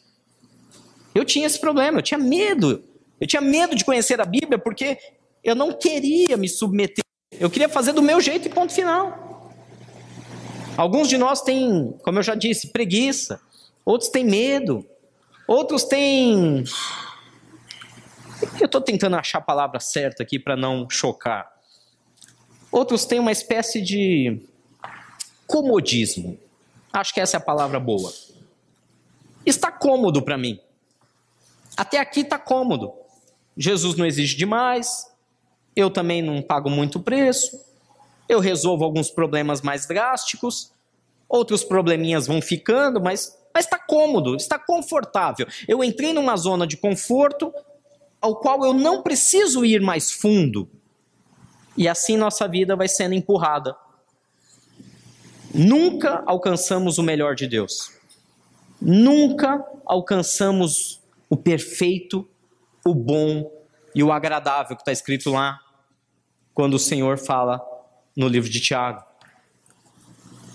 [1.14, 2.85] Eu tinha esse problema, eu tinha medo.
[3.20, 4.98] Eu tinha medo de conhecer a Bíblia porque
[5.42, 7.05] eu não queria me submeter.
[7.33, 9.51] Eu queria fazer do meu jeito e ponto final.
[10.77, 13.40] Alguns de nós têm, como eu já disse, preguiça.
[13.85, 14.87] Outros têm medo.
[15.46, 16.64] Outros têm.
[18.61, 21.51] Eu estou tentando achar a palavra certa aqui para não chocar.
[22.70, 24.40] Outros têm uma espécie de
[25.53, 26.38] comodismo.
[26.91, 28.11] Acho que essa é a palavra boa.
[29.45, 30.59] Está cômodo para mim.
[31.77, 32.91] Até aqui está cômodo.
[33.55, 35.12] Jesus não exige demais,
[35.77, 37.62] eu também não pago muito preço,
[38.27, 40.73] eu resolvo alguns problemas mais drásticos,
[41.29, 45.47] outros probleminhas vão ficando, mas está cômodo, está confortável.
[45.69, 47.53] Eu entrei numa zona de conforto
[48.23, 50.67] ao qual eu não preciso ir mais fundo.
[51.77, 53.77] E assim nossa vida vai sendo empurrada.
[55.55, 57.93] Nunca alcançamos o melhor de Deus.
[58.81, 62.29] Nunca alcançamos o perfeito,
[62.85, 63.51] o bom
[63.95, 65.61] e o agradável que está escrito lá
[66.55, 67.61] quando o Senhor fala
[68.17, 69.03] no livro de Tiago.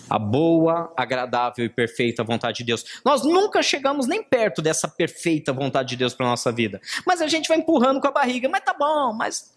[0.10, 3.02] A boa, agradável e perfeita vontade de Deus.
[3.04, 6.80] Nós nunca chegamos nem perto dessa perfeita vontade de Deus para nossa vida.
[7.06, 8.48] Mas a gente vai empurrando com a barriga.
[8.48, 9.54] Mas tá bom, mas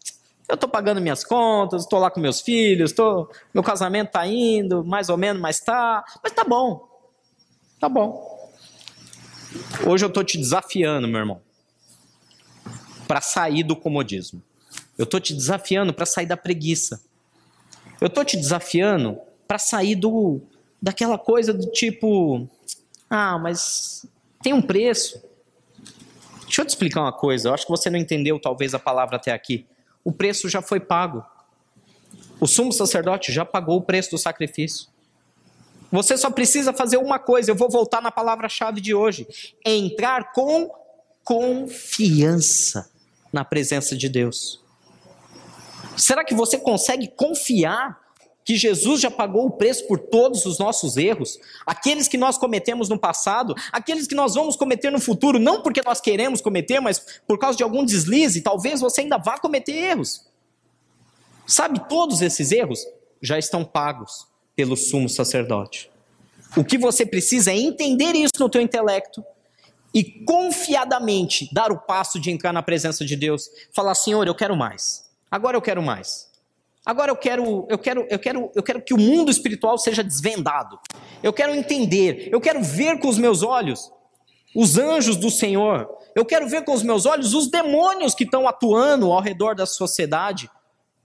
[0.50, 4.84] eu estou pagando minhas contas, estou lá com meus filhos, tô, meu casamento está indo,
[4.84, 6.04] mais ou menos, mas tá.
[6.22, 6.88] Mas tá bom.
[7.78, 8.50] Tá bom.
[9.86, 11.40] Hoje eu estou te desafiando, meu irmão,
[13.06, 14.42] para sair do comodismo.
[14.98, 17.00] Eu estou te desafiando para sair da preguiça.
[18.00, 20.40] Eu estou te desafiando para sair do
[20.82, 22.48] daquela coisa do tipo,
[23.08, 24.04] ah, mas
[24.42, 25.22] tem um preço.
[26.42, 27.48] Deixa eu te explicar uma coisa.
[27.48, 29.66] Eu acho que você não entendeu talvez a palavra até aqui.
[30.04, 31.24] O preço já foi pago.
[32.40, 34.88] O sumo sacerdote já pagou o preço do sacrifício.
[35.92, 39.26] Você só precisa fazer uma coisa, eu vou voltar na palavra-chave de hoje:
[39.64, 40.70] entrar com
[41.24, 42.90] confiança
[43.32, 44.60] na presença de Deus.
[45.96, 47.99] Será que você consegue confiar
[48.50, 52.88] que Jesus já pagou o preço por todos os nossos erros, aqueles que nós cometemos
[52.88, 57.20] no passado, aqueles que nós vamos cometer no futuro, não porque nós queremos cometer, mas
[57.28, 60.26] por causa de algum deslize, talvez você ainda vá cometer erros.
[61.46, 62.84] Sabe, todos esses erros
[63.22, 65.88] já estão pagos pelo sumo sacerdote.
[66.56, 69.24] O que você precisa é entender isso no teu intelecto
[69.94, 74.56] e confiadamente dar o passo de entrar na presença de Deus, falar: "Senhor, eu quero
[74.56, 75.08] mais.
[75.30, 76.29] Agora eu quero mais.
[76.84, 80.78] Agora eu quero, eu quero, eu quero, eu quero que o mundo espiritual seja desvendado.
[81.22, 83.90] Eu quero entender, eu quero ver com os meus olhos
[84.54, 85.88] os anjos do Senhor.
[86.14, 89.66] Eu quero ver com os meus olhos os demônios que estão atuando ao redor da
[89.66, 90.50] sociedade.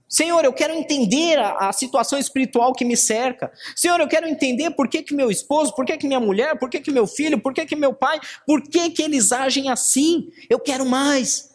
[0.08, 3.52] Senhor, eu quero entender a, a, situação espiritual que me cerca.
[3.74, 6.70] Senhor, eu quero entender por que, que meu esposo, por que, que minha mulher, por
[6.70, 10.30] que, que meu filho, por que, que meu pai, por que, que eles agem assim.
[10.48, 11.50] Eu quero mais.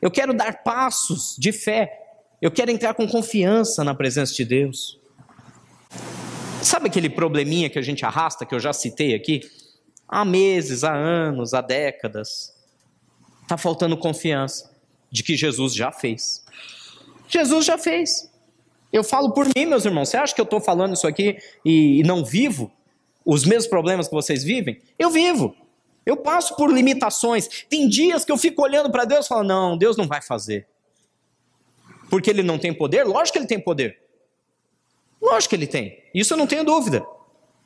[0.00, 2.03] Eu quero dar passos de fé.
[2.44, 5.00] Eu quero entrar com confiança na presença de Deus.
[6.62, 9.40] Sabe aquele probleminha que a gente arrasta, que eu já citei aqui?
[10.06, 12.52] Há meses, há anos, há décadas.
[13.40, 14.70] Está faltando confiança
[15.10, 16.44] de que Jesus já fez.
[17.28, 18.30] Jesus já fez.
[18.92, 20.10] Eu falo por mim, meus irmãos.
[20.10, 22.70] Você acha que eu estou falando isso aqui e, não vivo
[23.24, 24.82] os mesmos problemas que vocês vivem?
[24.98, 25.56] Eu vivo.
[26.04, 27.64] Eu passo por limitações.
[27.70, 30.68] Tem dias que eu fico olhando para Deus e falo: não, Deus não vai fazer.
[32.14, 33.02] Porque ele não tem poder?
[33.02, 33.98] Lógico que ele tem poder.
[35.20, 36.00] Lógico que ele tem.
[36.14, 37.04] Isso eu não tenho dúvida.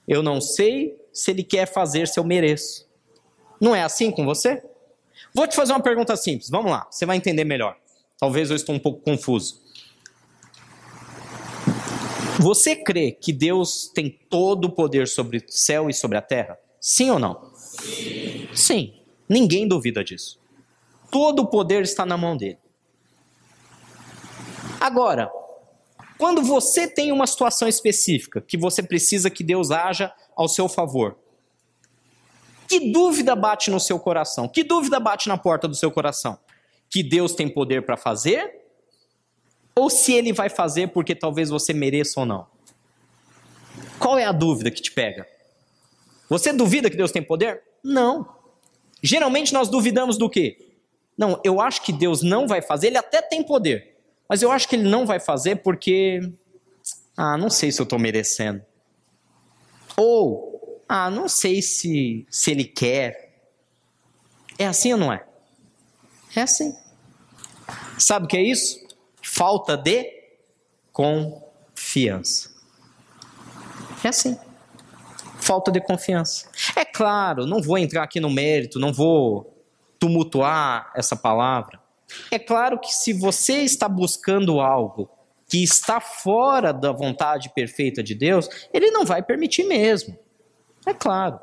[0.08, 2.88] Eu não sei se ele quer fazer se eu mereço.
[3.60, 4.62] Não é assim com você?
[5.34, 6.48] Vou te fazer uma pergunta simples.
[6.48, 7.76] Vamos lá, você vai entender melhor.
[8.18, 9.60] Talvez eu estou um pouco confuso.
[12.40, 16.58] Você crê que Deus tem todo o poder sobre o céu e sobre a terra?
[16.80, 17.52] Sim ou não?
[17.54, 18.48] Sim.
[18.54, 18.94] Sim.
[19.28, 20.40] Ninguém duvida disso.
[21.10, 22.56] Todo o poder está na mão dele.
[24.80, 25.30] Agora,
[26.16, 31.16] quando você tem uma situação específica que você precisa que Deus haja ao seu favor,
[32.68, 34.48] que dúvida bate no seu coração?
[34.48, 36.38] Que dúvida bate na porta do seu coração?
[36.90, 38.58] Que Deus tem poder para fazer?
[39.74, 42.46] Ou se ele vai fazer porque talvez você mereça ou não?
[43.98, 45.26] Qual é a dúvida que te pega?
[46.28, 47.62] Você duvida que Deus tem poder?
[47.82, 48.28] Não.
[49.02, 50.74] Geralmente nós duvidamos do quê?
[51.16, 53.97] Não, eu acho que Deus não vai fazer, ele até tem poder.
[54.28, 56.20] Mas eu acho que ele não vai fazer porque.
[57.16, 58.62] Ah, não sei se eu estou merecendo.
[59.96, 63.40] Ou, ah, não sei se, se ele quer.
[64.58, 65.24] É assim ou não é?
[66.36, 66.76] É assim.
[67.98, 68.86] Sabe o que é isso?
[69.22, 70.18] Falta de
[70.92, 72.50] confiança.
[74.04, 74.38] É assim.
[75.40, 76.48] Falta de confiança.
[76.76, 79.64] É claro, não vou entrar aqui no mérito, não vou
[79.98, 81.80] tumultuar essa palavra.
[82.30, 85.10] É claro que se você está buscando algo
[85.48, 90.18] que está fora da vontade perfeita de Deus, ele não vai permitir mesmo.
[90.86, 91.40] É claro.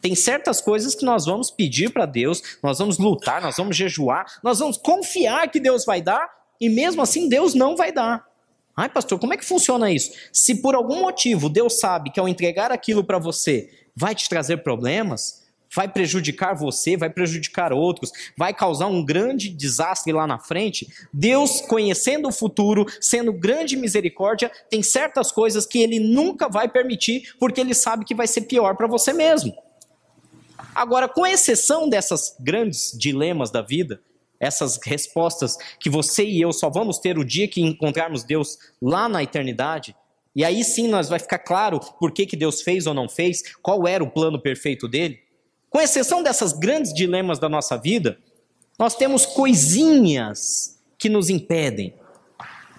[0.00, 4.26] Tem certas coisas que nós vamos pedir para Deus, nós vamos lutar, nós vamos jejuar,
[4.42, 6.28] nós vamos confiar que Deus vai dar,
[6.60, 8.24] e mesmo assim Deus não vai dar.
[8.76, 10.12] Ai, pastor, como é que funciona isso?
[10.32, 14.58] Se por algum motivo Deus sabe que ao entregar aquilo para você vai te trazer
[14.58, 15.45] problemas,
[15.76, 20.88] vai prejudicar você, vai prejudicar outros, vai causar um grande desastre lá na frente.
[21.12, 27.34] Deus, conhecendo o futuro, sendo grande misericórdia, tem certas coisas que ele nunca vai permitir,
[27.38, 29.54] porque ele sabe que vai ser pior para você mesmo.
[30.74, 34.00] Agora, com exceção dessas grandes dilemas da vida,
[34.40, 39.10] essas respostas que você e eu só vamos ter o dia que encontrarmos Deus lá
[39.10, 39.94] na eternidade,
[40.34, 43.42] e aí sim nós vai ficar claro por que, que Deus fez ou não fez,
[43.62, 45.25] qual era o plano perfeito dele.
[45.76, 48.18] Com exceção dessas grandes dilemas da nossa vida,
[48.78, 51.92] nós temos coisinhas que nos impedem.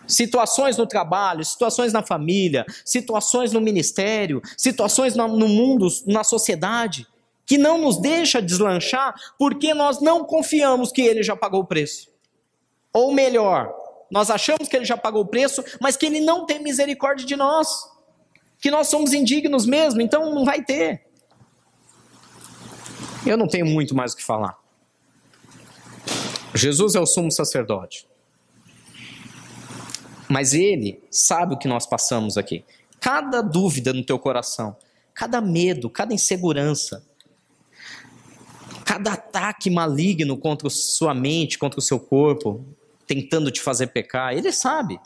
[0.07, 7.05] Situações no trabalho, situações na família, situações no ministério, situações no mundo, na sociedade,
[7.45, 12.09] que não nos deixa deslanchar porque nós não confiamos que ele já pagou o preço.
[12.91, 13.75] Ou melhor,
[14.09, 17.35] nós achamos que ele já pagou o preço, mas que ele não tem misericórdia de
[17.35, 17.69] nós.
[18.59, 21.06] Que nós somos indignos mesmo, então não vai ter.
[23.27, 24.57] Eu não tenho muito mais o que falar.
[26.55, 28.07] Jesus é o sumo sacerdote.
[30.29, 32.63] Mas ele sabe o que nós passamos aqui.
[32.99, 34.75] Cada dúvida no teu coração,
[35.13, 37.05] cada medo, cada insegurança,
[38.85, 42.65] cada ataque maligno contra sua mente, contra o seu corpo,
[43.05, 44.99] tentando te fazer pecar, ele sabe.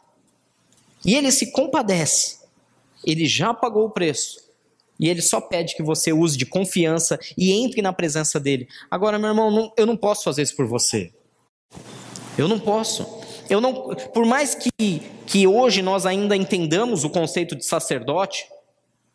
[1.04, 2.40] E ele se compadece.
[3.04, 4.51] Ele já pagou o preço.
[5.02, 8.70] E ele só pede que você use de confiança e entre na presença dele.
[8.90, 11.12] Agora, meu irmão, não, eu não posso fazer isso por você.
[12.38, 13.20] Eu não posso.
[13.50, 18.48] Eu não, por mais que, que hoje nós ainda entendamos o conceito de sacerdote,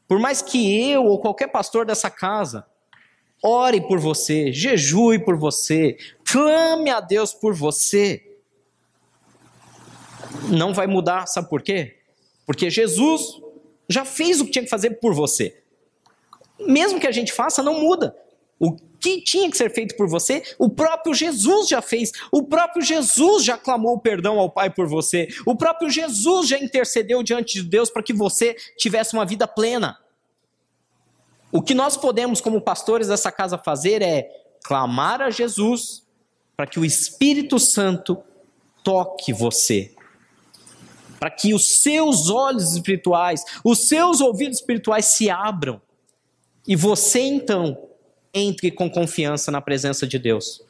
[0.09, 2.67] por mais que eu ou qualquer pastor dessa casa
[3.41, 8.41] ore por você, jejue por você, clame a Deus por você,
[10.49, 11.99] não vai mudar, sabe por quê?
[12.45, 13.41] Porque Jesus
[13.89, 15.63] já fez o que tinha que fazer por você
[16.59, 18.17] mesmo que a gente faça, não muda.
[18.59, 22.11] O que tinha que ser feito por você, o próprio Jesus já fez.
[22.33, 25.29] O próprio Jesus já clamou perdão ao Pai por você.
[25.45, 29.99] O próprio Jesus já intercedeu diante de Deus para que você tivesse uma vida plena.
[31.53, 34.29] O que nós podemos, como pastores dessa casa, fazer é
[34.65, 36.05] clamar a Jesus
[36.57, 38.19] para que o Espírito Santo
[38.83, 39.95] toque você.
[41.21, 45.81] Para que os seus olhos espirituais, os seus ouvidos espirituais se abram
[46.67, 47.79] e você então
[48.33, 50.63] entre com confiança na presença de Deus.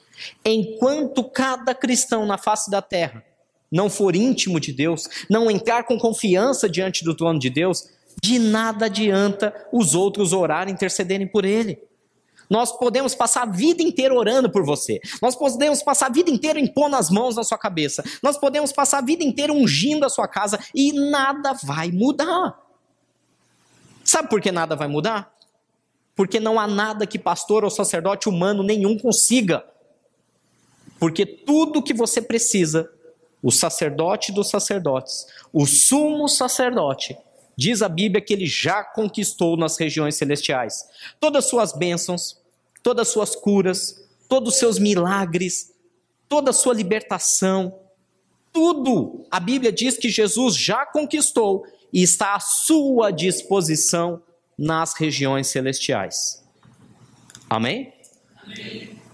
[0.45, 3.25] Enquanto cada cristão na face da terra
[3.71, 7.89] não for íntimo de Deus, não entrar com confiança diante do trono de Deus,
[8.23, 11.79] de nada adianta os outros orarem, intercederem por ele.
[12.49, 15.01] Nós podemos passar a vida inteira orando por você.
[15.21, 18.05] Nós podemos passar a vida inteira impondo as mãos na sua cabeça.
[18.23, 22.57] Nós podemos passar a vida inteira ungindo a sua casa e nada vai mudar.
[24.05, 25.36] Sabe por que nada vai mudar?
[26.17, 29.65] Porque não há nada que pastor ou sacerdote humano nenhum consiga.
[30.99, 32.91] Porque tudo que você precisa,
[33.43, 37.17] o sacerdote dos sacerdotes, o sumo sacerdote,
[37.55, 40.89] diz a Bíblia que ele já conquistou nas regiões celestiais.
[41.21, 42.41] Todas as suas bênçãos,
[42.83, 45.73] todas as suas curas, todos os seus milagres,
[46.29, 47.79] toda a sua libertação,
[48.53, 49.27] tudo.
[49.31, 54.23] A Bíblia diz que Jesus já conquistou e está à sua disposição
[54.59, 56.45] nas regiões celestiais.
[57.49, 57.93] Amém?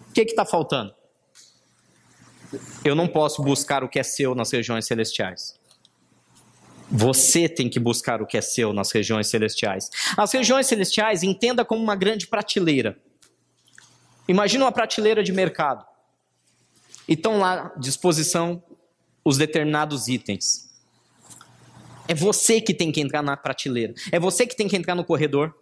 [0.08, 0.94] O que está faltando?
[2.84, 5.58] Eu não posso buscar o que é seu nas regiões celestiais.
[6.90, 9.88] Você tem que buscar o que é seu nas regiões celestiais.
[10.16, 12.98] As regiões celestiais, entenda como uma grande prateleira.
[14.28, 15.84] Imagina uma prateleira de mercado.
[17.08, 18.62] E estão lá à disposição
[19.24, 20.71] os determinados itens.
[22.08, 23.94] É você que tem que entrar na prateleira.
[24.10, 25.54] É você que tem que entrar no corredor.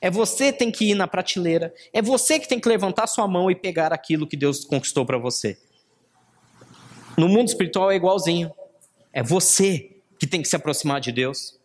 [0.00, 1.74] É você que tem que ir na prateleira.
[1.92, 5.18] É você que tem que levantar sua mão e pegar aquilo que Deus conquistou para
[5.18, 5.58] você.
[7.16, 8.52] No mundo espiritual é igualzinho.
[9.12, 11.58] É você que tem que se aproximar de Deus.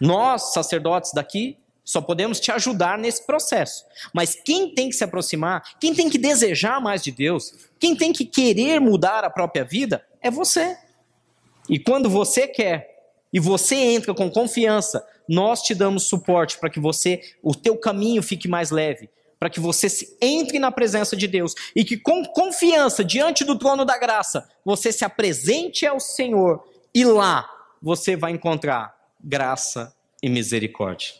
[0.00, 3.84] Nós, sacerdotes daqui, só podemos te ajudar nesse processo.
[4.12, 8.12] Mas quem tem que se aproximar, quem tem que desejar mais de Deus, quem tem
[8.12, 10.76] que querer mudar a própria vida, é você.
[11.68, 12.97] E quando você quer
[13.32, 18.22] e você entra com confiança, nós te damos suporte para que você, o teu caminho
[18.22, 22.24] fique mais leve, para que você se entre na presença de Deus e que com
[22.24, 26.64] confiança diante do trono da graça, você se apresente ao Senhor
[26.94, 27.48] e lá
[27.80, 31.14] você vai encontrar graça e misericórdia.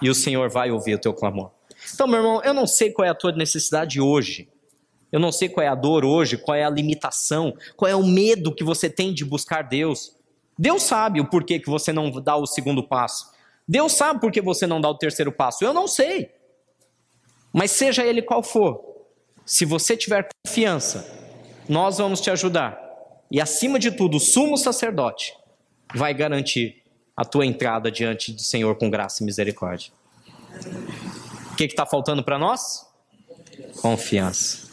[0.00, 1.50] E o Senhor vai ouvir o teu clamor.
[1.92, 4.48] Então, meu irmão, eu não sei qual é a tua necessidade hoje.
[5.10, 8.06] Eu não sei qual é a dor hoje, qual é a limitação, qual é o
[8.06, 10.14] medo que você tem de buscar Deus.
[10.58, 13.30] Deus sabe o porquê que você não dá o segundo passo.
[13.66, 15.64] Deus sabe por que você não dá o terceiro passo.
[15.64, 16.30] Eu não sei.
[17.52, 18.82] Mas seja ele qual for,
[19.44, 21.06] se você tiver confiança,
[21.68, 22.78] nós vamos te ajudar.
[23.30, 25.34] E acima de tudo, o sumo sacerdote
[25.94, 26.82] vai garantir
[27.16, 29.92] a tua entrada diante do Senhor com graça e misericórdia.
[31.52, 32.86] O que está faltando para nós?
[33.80, 34.67] Confiança.